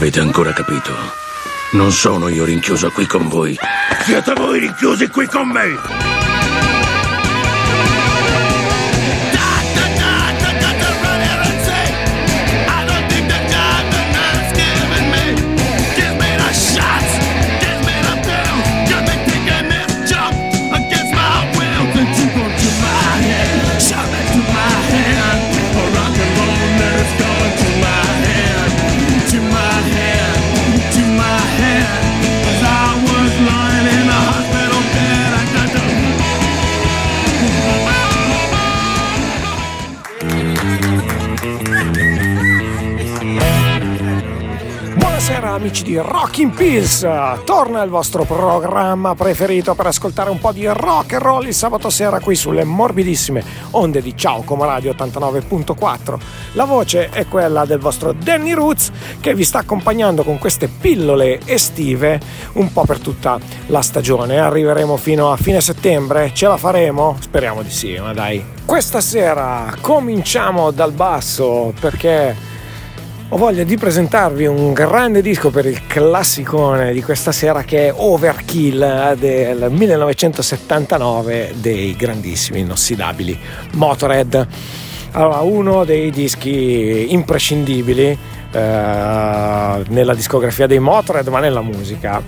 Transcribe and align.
avete 0.00 0.20
ancora 0.20 0.54
capito? 0.54 0.94
Non 1.72 1.92
sono 1.92 2.28
io 2.28 2.46
rinchiuso 2.46 2.90
qui 2.90 3.04
con 3.04 3.28
voi. 3.28 3.54
Siete 4.02 4.32
voi 4.32 4.60
rinchiusi 4.60 5.08
qui 5.08 5.26
con 5.26 5.48
me! 5.48 6.09
Amici 45.60 45.82
di 45.82 45.98
Rockin' 45.98 46.52
Pills, 46.52 47.06
torna 47.44 47.82
il 47.82 47.90
vostro 47.90 48.24
programma 48.24 49.14
preferito 49.14 49.74
per 49.74 49.88
ascoltare 49.88 50.30
un 50.30 50.38
po' 50.38 50.52
di 50.52 50.66
rock 50.66 51.12
and 51.12 51.22
roll 51.22 51.46
il 51.46 51.52
sabato 51.52 51.90
sera 51.90 52.18
qui 52.18 52.34
sulle 52.34 52.64
morbidissime 52.64 53.44
onde 53.72 54.00
di 54.00 54.16
Ciao 54.16 54.40
Como 54.40 54.64
Radio 54.64 54.92
89.4. 54.92 56.18
La 56.54 56.64
voce 56.64 57.10
è 57.10 57.26
quella 57.26 57.66
del 57.66 57.78
vostro 57.78 58.12
Danny 58.12 58.52
Roots 58.52 58.90
che 59.20 59.34
vi 59.34 59.44
sta 59.44 59.58
accompagnando 59.58 60.22
con 60.24 60.38
queste 60.38 60.66
pillole 60.66 61.40
estive 61.44 62.18
un 62.54 62.72
po' 62.72 62.86
per 62.86 62.98
tutta 62.98 63.38
la 63.66 63.82
stagione. 63.82 64.38
Arriveremo 64.38 64.96
fino 64.96 65.30
a 65.30 65.36
fine 65.36 65.60
settembre, 65.60 66.32
ce 66.32 66.46
la 66.46 66.56
faremo? 66.56 67.18
Speriamo 67.20 67.60
di 67.60 67.70
sì, 67.70 67.98
ma 67.98 68.14
dai. 68.14 68.42
Questa 68.64 69.02
sera 69.02 69.74
cominciamo 69.82 70.70
dal 70.70 70.92
basso 70.92 71.74
perché 71.78 72.48
ho 73.32 73.36
voglia 73.36 73.62
di 73.62 73.76
presentarvi 73.76 74.46
un 74.46 74.72
grande 74.72 75.22
disco 75.22 75.50
per 75.50 75.64
il 75.64 75.86
classicone 75.86 76.92
di 76.92 77.00
questa 77.00 77.30
sera 77.30 77.62
che 77.62 77.86
è 77.86 77.94
Overkill 77.94 79.14
del 79.14 79.68
1979 79.70 81.54
dei 81.58 81.94
grandissimi 81.94 82.58
inossidabili 82.58 83.38
Motorhead. 83.74 84.46
Allora, 85.12 85.38
uno 85.42 85.84
dei 85.84 86.10
dischi 86.10 87.12
imprescindibili 87.12 88.06
eh, 88.06 88.18
nella 88.50 90.14
discografia 90.14 90.66
dei 90.66 90.80
Motorhead, 90.80 91.28
ma 91.28 91.38
nella 91.38 91.62
musica. 91.62 92.20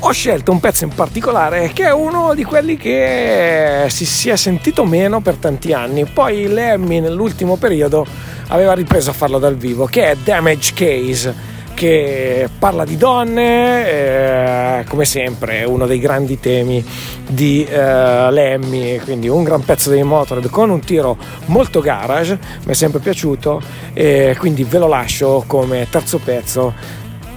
Ho 0.00 0.12
scelto 0.12 0.50
un 0.50 0.60
pezzo 0.60 0.84
in 0.84 0.94
particolare 0.94 1.72
che 1.74 1.84
è 1.84 1.92
uno 1.92 2.32
di 2.32 2.44
quelli 2.44 2.78
che 2.78 3.84
si, 3.88 4.06
si 4.06 4.30
è 4.30 4.36
sentito 4.36 4.86
meno 4.86 5.20
per 5.20 5.34
tanti 5.34 5.74
anni. 5.74 6.06
Poi 6.06 6.46
Lemmy 6.46 7.00
nell'ultimo 7.00 7.56
periodo 7.56 8.06
aveva 8.48 8.74
ripreso 8.74 9.10
a 9.10 9.12
farlo 9.12 9.38
dal 9.38 9.56
vivo, 9.56 9.86
che 9.86 10.10
è 10.10 10.16
Damage 10.16 10.72
Case 10.74 11.56
che 11.78 12.48
parla 12.58 12.84
di 12.84 12.96
donne, 12.96 14.80
eh, 14.80 14.84
come 14.88 15.04
sempre 15.04 15.62
uno 15.62 15.86
dei 15.86 16.00
grandi 16.00 16.40
temi 16.40 16.84
di 17.24 17.64
eh, 17.64 18.30
Lemmy, 18.32 18.98
quindi 18.98 19.28
un 19.28 19.44
gran 19.44 19.64
pezzo 19.64 19.88
dei 19.88 20.02
Motorhead 20.02 20.50
con 20.50 20.70
un 20.70 20.80
tiro 20.80 21.16
molto 21.46 21.80
garage, 21.80 22.36
mi 22.64 22.72
è 22.72 22.74
sempre 22.74 22.98
piaciuto 22.98 23.62
e 23.92 24.34
quindi 24.40 24.64
ve 24.64 24.78
lo 24.78 24.88
lascio 24.88 25.44
come 25.46 25.86
terzo 25.88 26.18
pezzo 26.18 26.74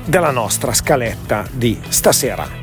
della 0.06 0.32
nostra 0.32 0.74
scaletta 0.74 1.46
di 1.52 1.80
stasera. 1.88 2.61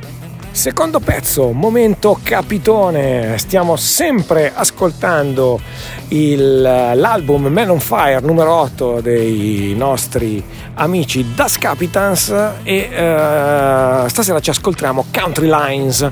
Secondo 0.59 0.99
pezzo, 0.99 1.53
momento 1.53 2.19
capitone, 2.21 3.39
stiamo 3.39 3.77
sempre 3.77 4.51
ascoltando 4.53 5.61
il, 6.09 6.61
l'album 6.61 7.47
Man 7.47 7.71
on 7.71 7.79
Fire 7.79 8.19
numero 8.23 8.55
8 8.55 9.01
dei 9.01 9.75
nostri 9.77 10.43
amici 10.75 11.25
Das 11.33 11.59
Capitans 11.59 12.35
e 12.65 12.89
uh, 12.91 14.09
stasera 14.09 14.41
ci 14.41 14.51
ascoltiamo 14.51 15.05
Country 15.13 15.47
Lines. 15.49 16.11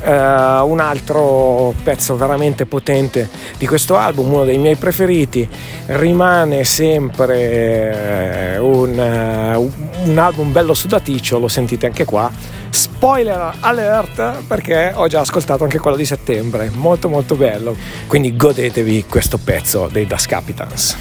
Uh, 0.00 0.64
un 0.64 0.78
altro 0.78 1.74
pezzo 1.82 2.16
veramente 2.16 2.66
potente 2.66 3.28
di 3.58 3.66
questo 3.66 3.96
album, 3.96 4.32
uno 4.32 4.44
dei 4.44 4.56
miei 4.56 4.76
preferiti, 4.76 5.48
rimane 5.86 6.62
sempre 6.62 8.56
uh, 8.56 8.64
un, 8.64 9.70
un 10.04 10.18
album 10.18 10.52
bello 10.52 10.72
sudaticcio, 10.72 11.40
lo 11.40 11.48
sentite 11.48 11.86
anche 11.86 12.04
qua 12.04 12.30
Spoiler 12.70 13.54
alert 13.60 14.42
perché 14.46 14.92
ho 14.94 15.06
già 15.06 15.20
ascoltato 15.20 15.64
anche 15.64 15.78
quello 15.78 15.96
di 15.96 16.04
settembre, 16.04 16.70
molto 16.74 17.08
molto 17.08 17.34
bello. 17.34 17.76
Quindi 18.06 18.36
godetevi 18.36 19.06
questo 19.08 19.38
pezzo 19.38 19.88
dei 19.90 20.06
Das 20.06 20.26
Capitans. 20.26 20.96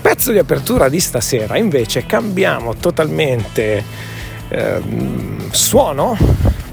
Pezzo 0.00 0.32
di 0.32 0.38
apertura 0.38 0.88
di 0.88 1.00
stasera 1.00 1.56
invece 1.56 2.06
cambiamo 2.06 2.74
totalmente 2.76 3.84
eh, 4.48 4.82
suono 5.50 6.16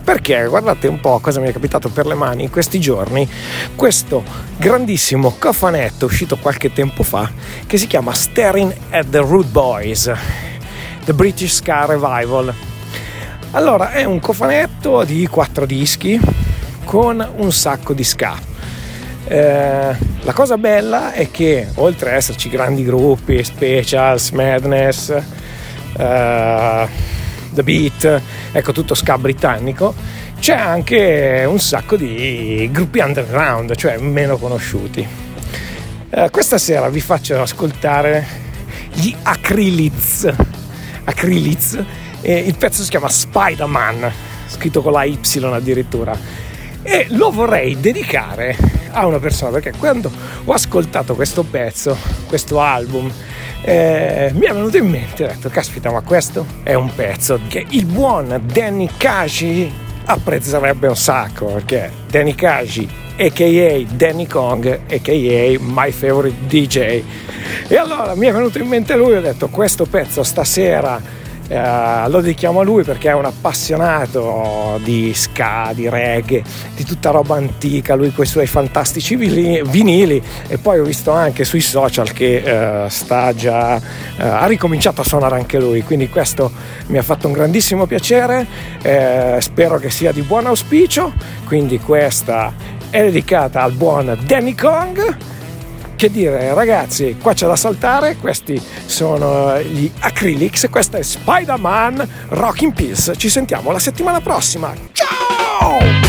perché 0.05 0.45
guardate 0.47 0.87
un 0.87 1.01
po' 1.01 1.19
cosa 1.19 1.41
mi 1.41 1.49
è 1.49 1.51
capitato 1.51 1.89
per 1.89 2.05
le 2.05 2.13
mani 2.13 2.43
in 2.43 2.49
questi 2.49 2.79
giorni 2.79 3.29
questo 3.75 4.23
grandissimo 4.55 5.35
cofanetto 5.37 6.05
uscito 6.05 6.37
qualche 6.37 6.71
tempo 6.71 7.03
fa 7.03 7.29
che 7.67 7.77
si 7.77 7.87
chiama 7.87 8.13
Staring 8.13 8.73
at 8.91 9.09
the 9.09 9.17
Root 9.17 9.47
Boys 9.47 10.09
The 11.03 11.13
British 11.13 11.55
Ska 11.55 11.85
Revival 11.85 12.53
allora, 13.55 13.91
è 13.91 14.03
un 14.03 14.19
cofanetto 14.19 15.05
di 15.05 15.27
quattro 15.27 15.65
dischi 15.65 16.19
con 16.83 17.25
un 17.37 17.53
sacco 17.53 17.93
di 17.93 18.03
ska. 18.03 18.37
Eh, 19.27 19.95
la 20.21 20.33
cosa 20.33 20.57
bella 20.57 21.13
è 21.13 21.31
che 21.31 21.69
oltre 21.75 22.09
ad 22.09 22.15
esserci 22.17 22.49
grandi 22.49 22.83
gruppi, 22.83 23.41
Specials, 23.45 24.31
Madness, 24.31 25.09
eh, 25.97 26.87
The 27.55 27.63
Beat, 27.63 28.21
ecco 28.51 28.71
tutto 28.71 28.93
ska 28.93 29.17
britannico, 29.17 29.95
c'è 30.39 30.53
anche 30.53 31.45
un 31.47 31.59
sacco 31.59 31.95
di 31.95 32.69
gruppi 32.71 32.99
underground, 32.99 33.75
cioè 33.75 33.97
meno 33.97 34.37
conosciuti. 34.37 35.07
Eh, 36.09 36.29
questa 36.29 36.57
sera 36.57 36.89
vi 36.89 36.99
faccio 36.99 37.41
ascoltare 37.41 38.25
gli 38.93 39.15
Acryliz. 39.23 40.31
Acryliz 41.05 41.83
e 42.21 42.37
il 42.37 42.55
pezzo 42.57 42.83
si 42.83 42.89
chiama 42.89 43.09
Spider-Man, 43.09 44.11
scritto 44.47 44.81
con 44.81 44.91
la 44.91 45.03
Y 45.03 45.19
addirittura. 45.43 46.17
E 46.83 47.07
lo 47.09 47.31
vorrei 47.31 47.79
dedicare 47.79 48.55
a 48.91 49.05
una 49.05 49.19
persona 49.19 49.51
perché 49.51 49.73
quando 49.77 50.11
ho 50.43 50.51
ascoltato 50.53 51.15
questo 51.15 51.43
pezzo, 51.43 51.97
questo 52.27 52.61
album, 52.61 53.11
eh, 53.67 54.29
mi 54.35 54.45
è 54.45 54.53
venuto 54.53 54.77
in 54.77 54.87
mente, 54.87 55.23
ho 55.23 55.27
detto, 55.27 55.49
caspita, 55.49 55.89
ma 55.91 56.01
questo 56.01 56.45
è 56.61 56.75
un 56.75 56.93
pezzo 56.93 57.39
che 57.47 57.65
il 57.69 57.85
buon 57.85 58.39
Danny 58.45 58.87
Kashi 58.95 59.73
apprezzerebbe 60.05 60.87
un 60.87 60.95
sacco, 60.95 61.47
perché 61.47 61.91
Danny 62.07 62.35
Kashi, 62.35 62.87
a.k.a. 63.17 63.83
Danny 63.91 64.27
Kong, 64.27 64.81
a.k.a. 64.87 65.57
My 65.59 65.91
Favorite 65.91 66.45
DJ. 66.45 67.03
E 67.67 67.75
allora 67.75 68.13
mi 68.13 68.27
è 68.27 68.31
venuto 68.31 68.59
in 68.59 68.67
mente 68.67 68.95
lui, 68.95 69.13
ho 69.13 69.21
detto, 69.21 69.47
questo 69.47 69.85
pezzo 69.85 70.21
stasera 70.21 71.01
eh, 71.47 72.09
lo 72.09 72.21
dedichiamo 72.21 72.61
a 72.61 72.63
lui 72.63 72.83
perché 72.83 73.09
è 73.09 73.13
un 73.13 73.25
appassionato 73.25 74.79
di 74.83 75.13
ska, 75.13 75.71
di 75.73 75.87
reggae, 75.89 76.43
di 76.75 76.83
tutta 76.83 77.11
roba 77.11 77.35
antica, 77.35 77.95
lui 77.95 78.11
con 78.11 78.25
i 78.25 78.27
suoi 78.27 78.47
fantastici 78.47 79.15
vinili. 79.15 80.21
E 80.47 80.57
poi 80.57 80.79
ho 80.79 80.83
visto 80.83 81.11
anche 81.11 81.43
sui 81.43 81.61
social 81.61 82.11
che 82.11 82.85
eh, 82.85 82.89
sta 82.89 83.33
già, 83.33 83.77
eh, 83.77 83.81
ha 84.17 84.45
ricominciato 84.45 85.01
a 85.01 85.03
suonare 85.03 85.35
anche 85.35 85.59
lui, 85.59 85.83
quindi 85.83 86.09
questo 86.09 86.51
mi 86.87 86.97
ha 86.97 87.03
fatto 87.03 87.27
un 87.27 87.33
grandissimo 87.33 87.85
piacere, 87.85 88.45
eh, 88.81 89.37
spero 89.39 89.77
che 89.77 89.89
sia 89.89 90.11
di 90.11 90.21
buon 90.21 90.47
auspicio, 90.47 91.13
quindi 91.45 91.79
questa 91.79 92.53
è 92.89 93.01
dedicata 93.01 93.61
al 93.61 93.73
buon 93.73 94.17
Danny 94.25 94.55
Kong 94.55 95.34
che 95.95 96.11
dire 96.11 96.53
ragazzi 96.53 97.17
qua 97.21 97.33
c'è 97.33 97.47
da 97.47 97.55
saltare 97.55 98.17
questi 98.17 98.61
sono 98.85 99.59
gli 99.61 99.89
Acrylics 99.99 100.67
questa 100.69 100.97
è 100.97 101.03
Spider-Man 101.03 102.07
Rocking 102.29 102.73
Peace 102.73 103.15
ci 103.15 103.29
sentiamo 103.29 103.71
la 103.71 103.79
settimana 103.79 104.21
prossima. 104.21 104.73
Ciao 104.91 106.04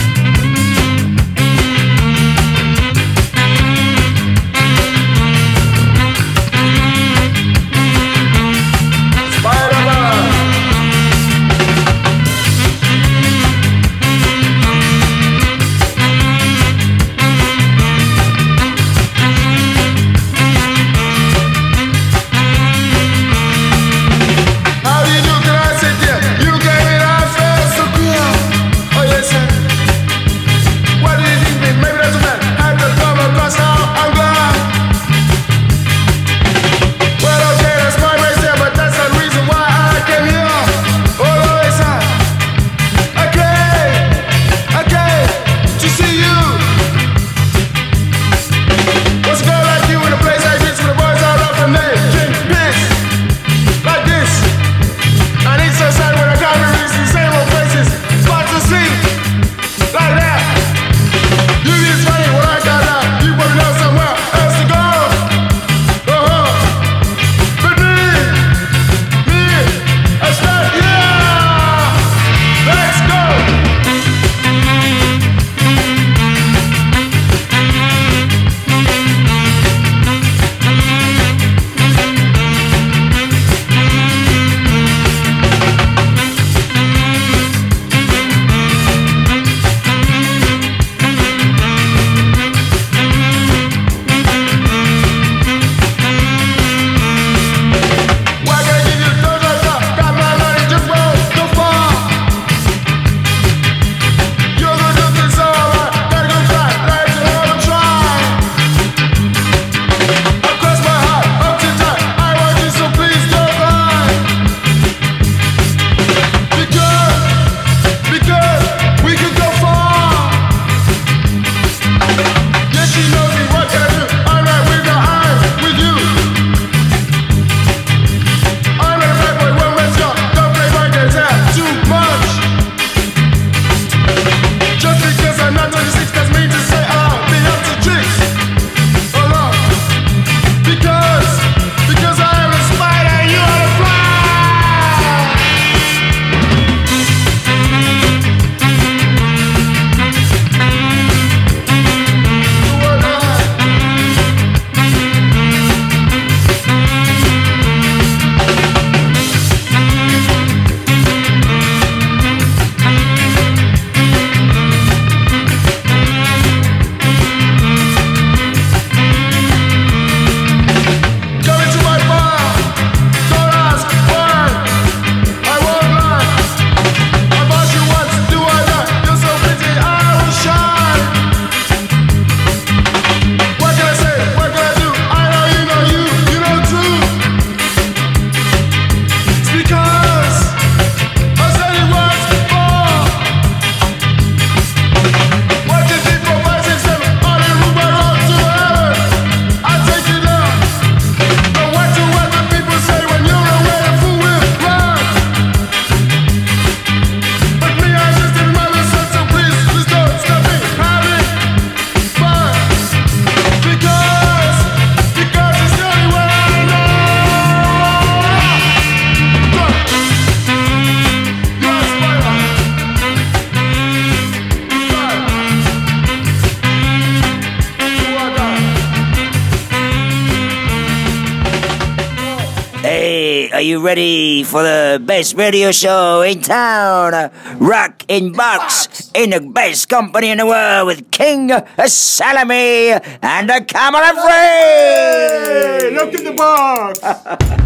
ready 233.87 234.43
for 234.43 234.65
the 234.65 235.01
best 235.07 235.37
radio 235.37 235.71
show 235.71 236.21
in 236.23 236.43
town? 236.43 237.31
Rock 237.59 238.03
in 238.09 238.33
Box 238.33 239.13
in 239.15 239.31
the 239.31 239.39
best 239.41 239.89
company 239.89 240.31
in 240.31 240.39
the 240.39 240.47
world 240.47 240.89
with 240.89 241.09
King 241.13 241.53
Salami 241.87 242.91
and 243.23 243.49
the 243.49 243.65
Camera 243.65 244.11
Free. 244.11 245.91
Look 245.95 246.15
in 246.15 246.25
the 246.25 246.35
box! 246.37 247.63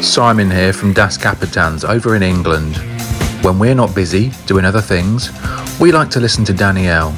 Simon 0.00 0.50
here 0.50 0.72
from 0.72 0.94
Das 0.94 1.18
Capitans 1.18 1.84
over 1.84 2.16
in 2.16 2.22
England. 2.22 2.78
When 3.42 3.58
we're 3.58 3.74
not 3.74 3.94
busy 3.94 4.30
doing 4.46 4.64
other 4.64 4.80
things, 4.80 5.30
we 5.78 5.92
like 5.92 6.08
to 6.12 6.18
listen 6.20 6.46
to 6.46 6.54
Danielle, 6.54 7.14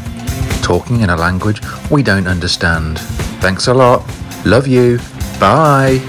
talking 0.61 1.03
in 1.03 1.11
a 1.11 1.17
language 1.17 1.61
we 1.89 2.03
don't 2.03 2.27
understand. 2.27 2.99
Thanks 3.41 3.69
a 3.69 3.75
lot. 3.75 4.03
Love 4.45 4.67
you. 4.67 4.99
Bye. 5.39 6.01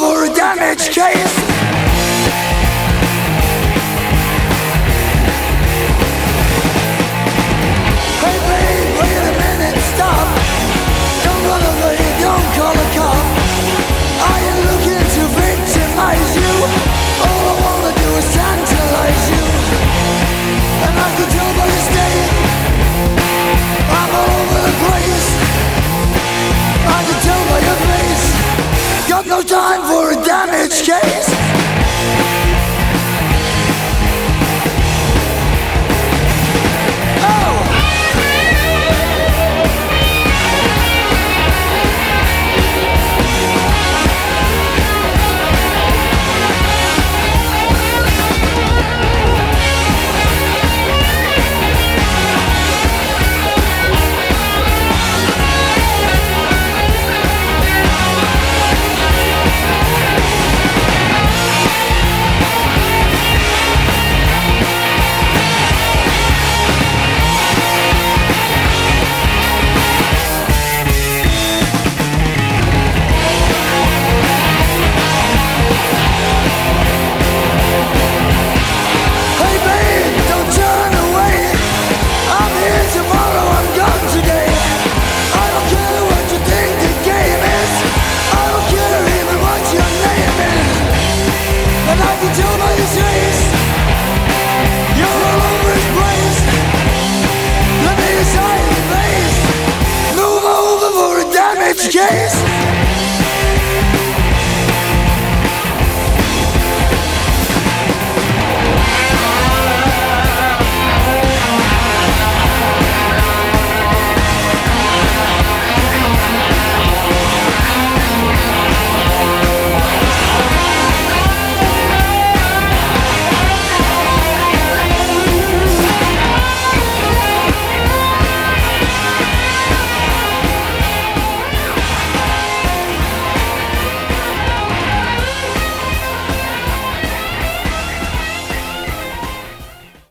over 0.00 0.24
a 0.24 0.34
damaged 0.34 0.92
case. 0.92 1.41
No 29.32 29.40
time 29.40 29.80
for 29.88 30.01